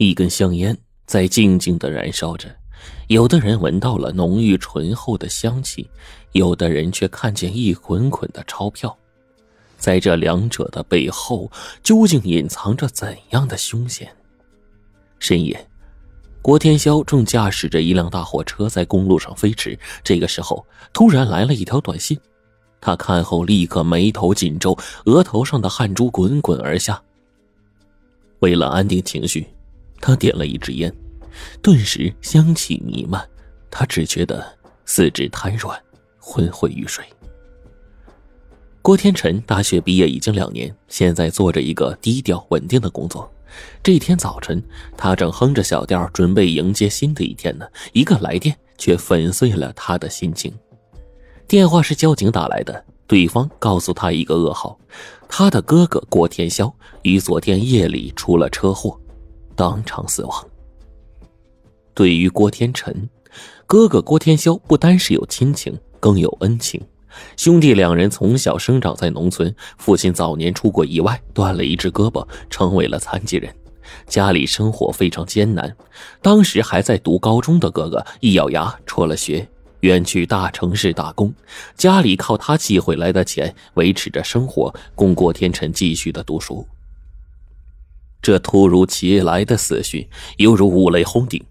[0.00, 0.74] 一根香烟
[1.04, 2.48] 在静静的燃烧着，
[3.08, 5.86] 有的人闻到了浓郁醇厚的香气，
[6.32, 8.96] 有的人却看见一捆捆的钞票。
[9.76, 11.52] 在这两者的背后，
[11.82, 14.10] 究竟隐藏着怎样的凶险？
[15.18, 15.68] 深夜，
[16.40, 19.78] 郭天霄正驾驶着一辆大货车在公路上飞驰。
[20.02, 20.64] 这个时候，
[20.94, 22.18] 突然来了一条短信，
[22.80, 24.74] 他看后立刻眉头紧皱，
[25.04, 27.02] 额头上的汗珠滚滚而下。
[28.38, 29.46] 为了安定情绪。
[30.00, 30.92] 他点了一支烟，
[31.62, 33.22] 顿时香气弥漫，
[33.70, 34.44] 他只觉得
[34.84, 35.78] 四肢瘫软，
[36.18, 37.04] 昏昏欲睡。
[38.82, 43.30] 郭天辰大学毕业已经两年，现在做着一个低调稳定的工作。
[43.82, 44.62] 这天早晨，
[44.96, 50.52] 他正哼着小调，准备迎接新的一天呢，一个来电却粉碎了他的心情。
[51.48, 54.78] 电话是交警打来的，对方告诉他一个噩耗：
[55.28, 56.72] 他的哥哥郭天霄
[57.02, 58.99] 于昨天夜里出了车祸。
[59.60, 60.46] 当场死亡。
[61.92, 63.06] 对于郭天辰，
[63.66, 66.80] 哥哥郭天霄不单是有亲情，更有恩情。
[67.36, 73.54] 兄弟两人从小生长在农村，父亲早年出过意外，断了一只胳膊，成为了残疾人。
[74.06, 75.76] 家里生活非常艰难。
[76.22, 79.46] 当时还在读高中的哥哥一咬牙辍了学，
[79.80, 81.30] 远去大城市打工。
[81.76, 86.66] 家里靠他寄回来的钱维持着生活，供郭天辰继续的读书。
[88.22, 91.42] 这突如其来的死讯犹如五雷轰顶，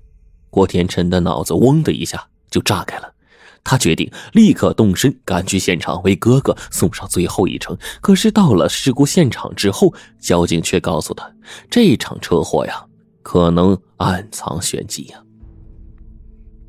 [0.50, 3.14] 郭天辰的脑子嗡的一下就炸开了。
[3.62, 7.78] 他决定立刻动身赶去现场，为哥哥送上最后一程。
[8.02, 11.30] 可是到了事故现场之后，交警却告诉他，
[11.70, 12.86] 这场车祸呀，
[13.22, 15.22] 可能暗藏玄机呀。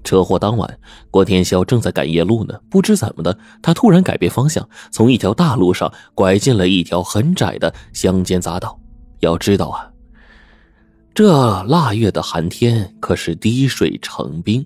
[0.02, 0.78] 车祸当晚，
[1.10, 8.78] 郭天霄正在赶夜路呢，不知怎么的，他突然改变方向，从一条大路上拐进了一条很窄的乡间匝道。
[9.20, 9.89] 要知道啊。
[11.12, 14.64] 这腊月的寒天可是滴水成冰。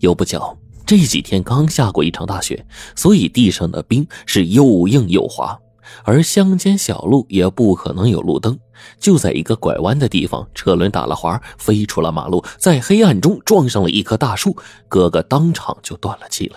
[0.00, 2.64] 又不巧，这几天刚下过一场大雪，
[2.96, 5.56] 所以地上的冰是又硬又滑，
[6.02, 8.58] 而乡间小路也不可能有路灯。
[8.98, 14.56] 就在一个拐弯的地方，车轮打了滑，飞出了马路，在黑暗中撞上了一棵大树，
[14.88, 16.56] 哥哥当场就断了气了。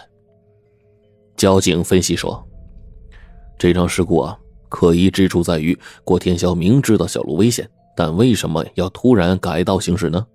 [1.37, 2.43] 交警分析说，
[3.59, 4.35] 这场事故啊，
[4.69, 7.69] 可疑之处在于郭天霄明知道小路危险。
[7.95, 10.25] 但为什么要突然改道行驶呢？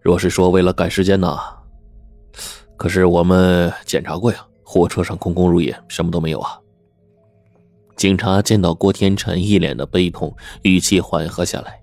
[0.00, 1.38] 若是说为了赶时间呢？
[2.76, 6.58] 可是我们检查过呀，货车上空空如也，什么都没有啊。
[7.96, 11.80] 警察见到郭天辰一脸的悲痛，语气缓和下来：“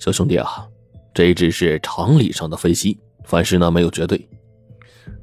[0.00, 0.66] 小兄弟啊，
[1.14, 4.28] 这只是常理上的分析，凡事呢没有绝对。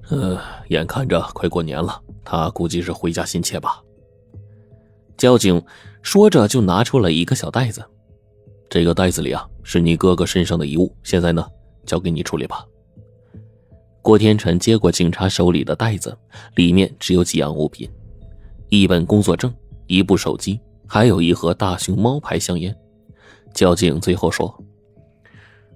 [0.09, 3.81] 呃，眼看着快过年了，他估计是回家心切吧。”
[5.18, 5.62] 交警
[6.02, 7.84] 说着就拿出了一个小袋子。
[8.73, 10.91] 这个袋子里啊，是你哥哥身上的遗物。
[11.03, 11.45] 现在呢，
[11.85, 12.66] 交给你处理吧。
[14.01, 16.17] 郭天辰接过警察手里的袋子，
[16.56, 17.88] 里面只有几样物品：
[18.69, 19.53] 一本工作证、
[19.85, 22.75] 一部手机，还有一盒大熊猫牌香烟。
[23.53, 24.51] 交警最后说：“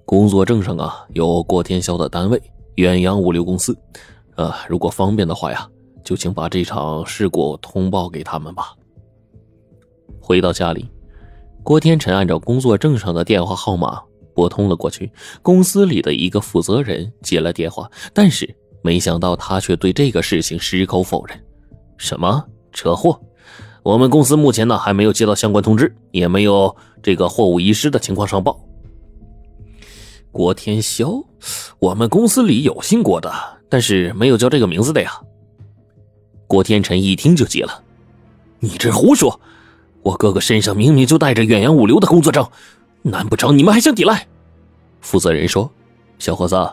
[0.04, 2.42] 工作证上啊，有郭天霄的单位
[2.74, 3.78] 远洋物流公司。
[4.34, 5.70] 呃，如果方便的话呀，
[6.02, 8.74] 就请把这场事故通报给他们吧。”
[10.20, 10.90] 回到家里。
[11.68, 14.00] 郭天辰按照工作证上的电话号码
[14.34, 15.12] 拨通了过去，
[15.42, 21.38] 公司里的一个负责人接了电话，但是没想到他却对这个事情矢口否认。
[21.98, 22.42] 什么
[22.72, 23.20] 车祸？
[23.82, 28.58] 我们公司目前呢还没有接到相关通知，也没有这个货物遗失的情况上报。
[30.32, 31.22] 郭天霄，
[31.80, 33.30] 我们公司里有姓郭的，
[33.68, 35.20] 但是没有叫这个名字的呀。
[36.46, 37.84] 郭天辰一听就急了
[38.58, 39.38] ：“你这胡说！”
[40.02, 42.46] 我哥哥身上明明就带着远洋物流的工作证，
[43.02, 44.26] 难不成你们还想抵赖？
[45.00, 45.70] 负责人说
[46.18, 46.70] ：“小伙子，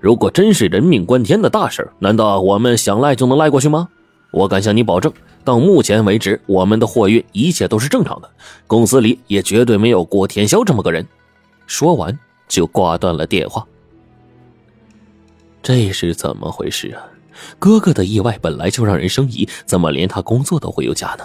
[0.00, 3.88] 如果真是人命关天的大事难道我们想赖就能赖过去吗？
[4.32, 5.12] 我敢向你保证，
[5.44, 8.30] 到目前为止，我们的货运一切都是正常的，
[8.66, 11.06] 公司里也绝对没有郭天霄这么个人。”
[11.66, 12.18] 说完
[12.48, 13.66] 就挂断了电话。
[15.62, 17.02] 这是怎么回事啊？
[17.58, 21.24] 哥哥的意外本来就让人生疑，怎么连他工作都会有假呢？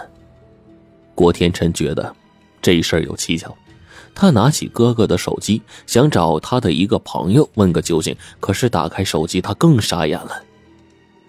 [1.15, 2.13] 郭天辰觉得
[2.61, 3.55] 这事儿有蹊跷，
[4.13, 8.15] 他拿起哥哥的手机，想找他的一个朋友问个究竟。
[8.39, 10.43] 可是打开手机，他更傻眼了。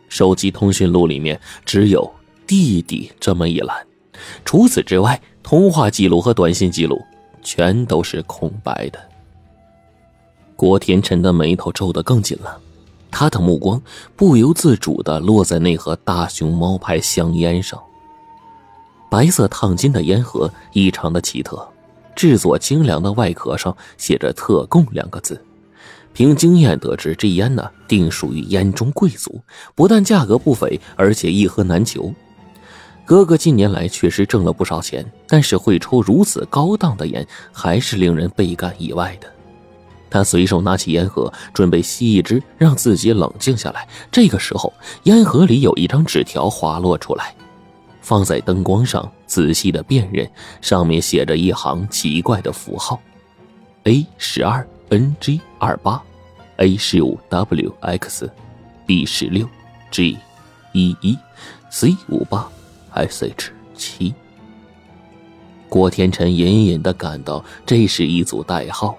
[0.08, 2.12] 手机通讯录里面只有
[2.46, 3.86] “弟弟”这么一栏，
[4.44, 7.00] 除此之外，通话记录和短信记录
[7.42, 8.98] 全都是空白的。
[10.56, 12.58] 郭天辰的眉头皱得更紧了，
[13.10, 13.80] 他的目光
[14.16, 17.80] 不由自主的落在那盒大熊猫牌香烟上。
[19.10, 21.66] 白色烫金的烟盒异常的奇特，
[22.14, 25.40] 制作精良的外壳上写着“特供”两个字。
[26.12, 29.40] 凭经验得知，这烟呢定属于烟中贵族，
[29.74, 32.12] 不但价格不菲，而且一盒难求。
[33.04, 39.30] 哥哥近年来确实挣了不少钱，但是会抽如此高档的烟，还是令人倍感意外的。
[40.10, 43.86] 他随手拿起烟盒，准备吸一支，让自己冷静下来。
[44.10, 44.72] 这个时候，
[45.02, 47.35] 烟盒里有一张纸条滑落出来，
[48.06, 50.30] 放在灯光上，仔细的辨认，
[50.60, 53.00] 上面写着一行奇怪的符号
[53.82, 54.64] ：A 十二。
[54.90, 56.00] N G 二八
[56.58, 59.48] ，A 十五 W X，B 十六
[59.90, 60.16] ，G
[60.72, 61.18] 一一
[61.70, 62.48] ，C 五八
[62.92, 64.14] ，S H 七。
[65.68, 68.96] 郭天辰隐隐的感到，这是一组代号，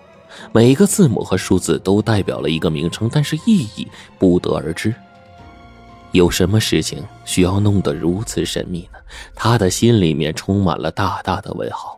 [0.52, 3.88] 每个字母和数字都代表了一个名称，但是意义
[4.20, 4.94] 不得而知。
[6.18, 9.00] 有什么事情需要弄得如此神秘呢？
[9.34, 11.98] 他的心里面充满了大大的问号。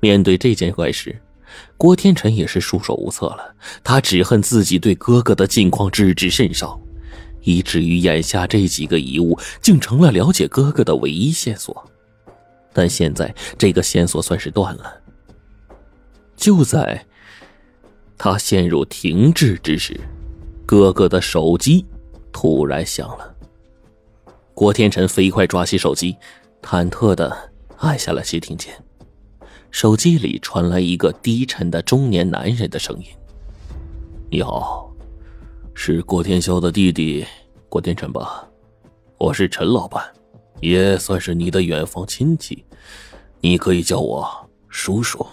[0.00, 1.20] 面对这件怪事。
[1.76, 6.80] 郭天辰也是束手无策了，他只恨自己对哥哥的近况知之甚少，
[7.42, 11.84] 以至于眼下这几个遗物竟成了了解哥哥的唯一线索。
[12.72, 15.00] 但现在这个线索算是断了。
[16.36, 17.04] 就在
[18.16, 19.98] 他陷入停滞之时，
[20.64, 21.84] 哥哥的手机
[22.32, 23.34] 突然响了。
[24.54, 26.16] 郭天辰飞快抓起手机，
[26.62, 28.74] 忐忑的按下了接听键。
[29.70, 33.04] 手机里传来一个低沉的中年男人的声音
[34.30, 34.92] ：“你好，
[35.74, 37.24] 是郭天霄的弟弟
[37.68, 38.46] 郭天辰吧？
[39.16, 40.04] 我是陈老板，
[40.60, 42.64] 也算是你的远房亲戚，
[43.40, 44.28] 你可以叫我
[44.68, 45.26] 叔叔。”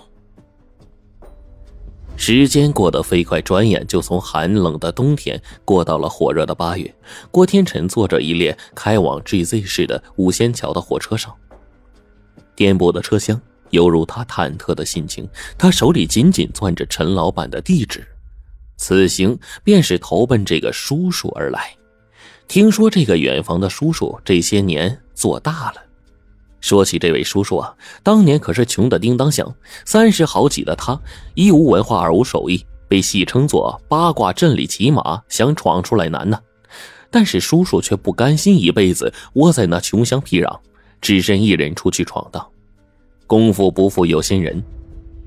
[2.19, 6.93] 时间过得飞快，转眼就从寒冷的冬天过到了火热的八月。
[7.31, 11.33] 郭天辰坐着一列开往 GZ 市的五仙桥的火车上，
[12.55, 13.39] 颠簸的车厢。
[13.69, 15.27] 犹如他忐忑的心情，
[15.57, 18.07] 他手里紧紧攥着陈老板的地址，
[18.77, 21.75] 此行便是投奔这个叔叔而来。
[22.47, 25.86] 听说这个远房的叔叔这些年做大了。
[26.59, 27.73] 说起这位叔叔啊，
[28.03, 29.55] 当年可是穷的叮当响，
[29.85, 30.99] 三十好几的他，
[31.35, 36.39] 一无文化，二无手艺，被戏称作八卦阵里骑马，想闯出来难呢。
[37.09, 40.59] 但是叔叔却不甘心一辈子窝在那穷乡僻壤，
[40.99, 42.45] 只身一人出去闯荡。
[43.27, 44.61] 功夫不负有心人，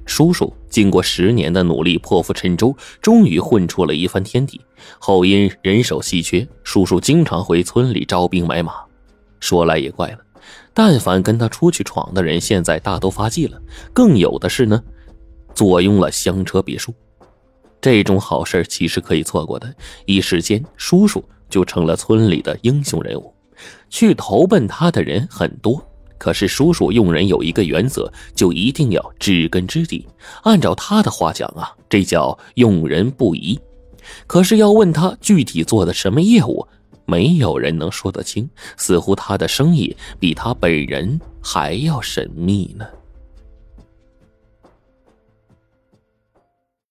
[0.04, 4.60] 叔叔经过十年的努力，破釜沉舟，终于混出了一番天地。
[4.98, 8.74] 后因人手稀缺，叔叔经常回村里招兵买马。
[9.38, 10.18] 说来也怪了，
[10.72, 13.60] 但凡跟他出去闯的人，现在大都发迹了，
[13.92, 14.82] 更有的是呢，
[15.54, 16.94] 坐拥了香车别墅。
[17.80, 19.74] 这种好事其实可以错过的，
[20.04, 23.34] 一时间，叔叔就成了村里的英雄人物，
[23.88, 25.82] 去投奔他的人很多。
[26.18, 30.06] 可是叔叔用人有一个原则，就一定要知根知底。
[30.42, 33.58] 按照他的话讲啊，这叫用人不疑。
[34.26, 36.66] 可是要问他具体做的什么业务，
[37.10, 38.48] 没有人能说得清。
[38.76, 42.86] 似乎他的生意比他本人还要神秘呢。